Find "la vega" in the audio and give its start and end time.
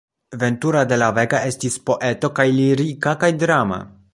1.01-1.41